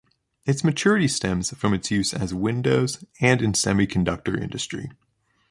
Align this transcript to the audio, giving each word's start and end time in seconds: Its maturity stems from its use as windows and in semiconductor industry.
Its 0.47 0.63
maturity 0.63 1.07
stems 1.07 1.55
from 1.55 1.75
its 1.75 1.91
use 1.91 2.11
as 2.11 2.33
windows 2.33 3.05
and 3.19 3.39
in 3.39 3.51
semiconductor 3.51 4.35
industry. 4.35 4.89